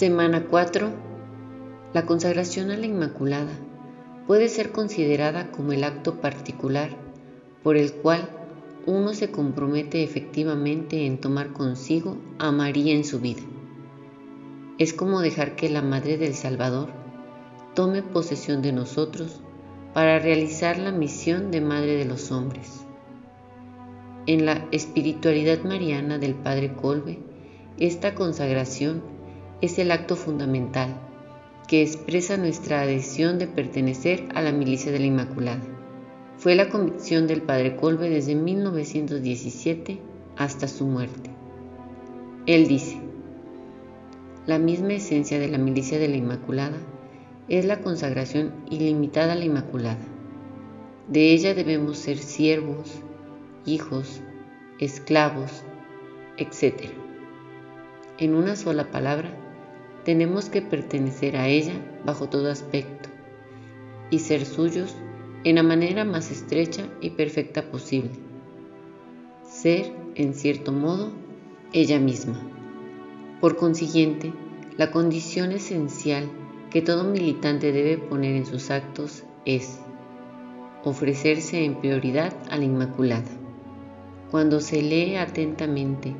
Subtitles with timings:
[0.00, 0.88] Semana 4.
[1.92, 3.52] La consagración a la Inmaculada
[4.26, 6.88] puede ser considerada como el acto particular
[7.62, 8.26] por el cual
[8.86, 13.42] uno se compromete efectivamente en tomar consigo a María en su vida.
[14.78, 16.88] Es como dejar que la Madre del Salvador
[17.74, 19.42] tome posesión de nosotros
[19.92, 22.86] para realizar la misión de Madre de los hombres.
[24.24, 27.18] En la espiritualidad mariana del Padre Colbe,
[27.76, 29.19] esta consagración
[29.60, 30.96] es el acto fundamental
[31.68, 35.62] que expresa nuestra adhesión de pertenecer a la milicia de la Inmaculada.
[36.36, 40.00] Fue la convicción del Padre Colbe desde 1917
[40.36, 41.30] hasta su muerte.
[42.46, 42.98] Él dice,
[44.46, 46.78] la misma esencia de la milicia de la Inmaculada
[47.48, 49.98] es la consagración ilimitada a la Inmaculada.
[51.08, 52.90] De ella debemos ser siervos,
[53.66, 54.22] hijos,
[54.78, 55.62] esclavos,
[56.36, 56.90] etc.
[58.18, 59.30] En una sola palabra,
[60.04, 63.08] tenemos que pertenecer a ella bajo todo aspecto
[64.10, 64.94] y ser suyos
[65.44, 68.10] en la manera más estrecha y perfecta posible.
[69.44, 71.12] Ser, en cierto modo,
[71.72, 72.40] ella misma.
[73.40, 74.32] Por consiguiente,
[74.76, 76.30] la condición esencial
[76.70, 79.80] que todo militante debe poner en sus actos es
[80.84, 83.30] ofrecerse en prioridad a la Inmaculada.
[84.30, 86.14] Cuando se lee atentamente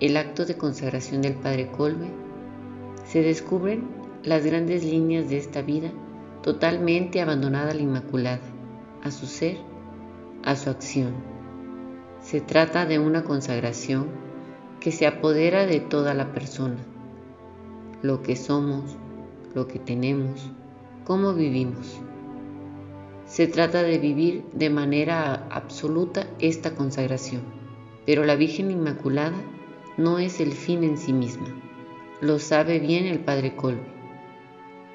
[0.00, 2.23] el acto de consagración del Padre Colbe,
[3.14, 3.84] se descubren
[4.24, 5.92] las grandes líneas de esta vida
[6.42, 8.40] totalmente abandonada a la Inmaculada,
[9.04, 9.56] a su ser,
[10.42, 11.14] a su acción.
[12.18, 14.08] Se trata de una consagración
[14.80, 16.74] que se apodera de toda la persona,
[18.02, 18.96] lo que somos,
[19.54, 20.50] lo que tenemos,
[21.04, 22.00] cómo vivimos.
[23.26, 27.42] Se trata de vivir de manera absoluta esta consagración,
[28.06, 29.40] pero la Virgen Inmaculada
[29.96, 31.63] no es el fin en sí misma.
[32.24, 33.84] Lo sabe bien el Padre Colbe.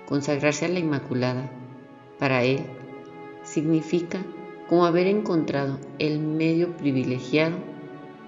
[0.08, 1.52] Consagrarse a la Inmaculada,
[2.18, 2.62] para él,
[3.44, 4.26] significa
[4.68, 7.56] como haber encontrado el medio privilegiado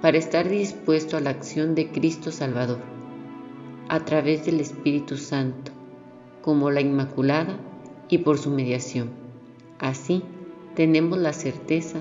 [0.03, 2.78] para estar dispuesto a la acción de Cristo Salvador,
[3.90, 5.72] a través del Espíritu Santo,
[6.44, 7.57] como la Inmaculada
[8.07, 9.09] y por su mediación.
[9.79, 10.22] Así
[10.75, 11.97] tenemos la certeza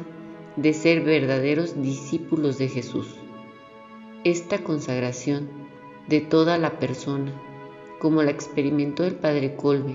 [0.57, 3.07] de ser verdaderos discípulos de Jesús.
[4.23, 5.60] Esta consagración
[6.11, 7.33] de toda la persona,
[8.01, 9.95] como la experimentó el Padre Colbe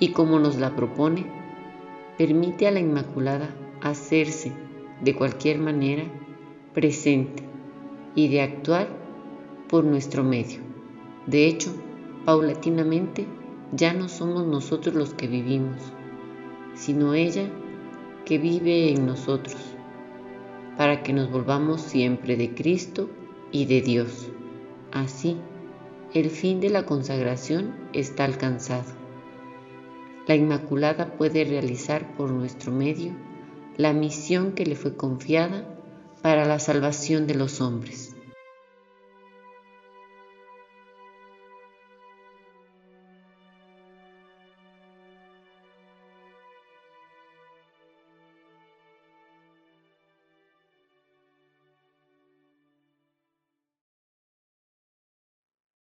[0.00, 1.24] y como nos la propone,
[2.18, 4.52] permite a la Inmaculada hacerse
[5.00, 6.02] de cualquier manera
[6.74, 7.44] presente
[8.16, 8.88] y de actuar
[9.68, 10.58] por nuestro medio.
[11.28, 11.72] De hecho,
[12.24, 13.24] paulatinamente
[13.70, 15.80] ya no somos nosotros los que vivimos,
[16.74, 17.48] sino ella
[18.24, 19.56] que vive en nosotros,
[20.76, 23.08] para que nos volvamos siempre de Cristo
[23.52, 24.32] y de Dios.
[24.96, 25.36] Así,
[26.14, 28.94] el fin de la consagración está alcanzado.
[30.26, 33.12] La Inmaculada puede realizar por nuestro medio
[33.76, 35.66] la misión que le fue confiada
[36.22, 38.05] para la salvación de los hombres.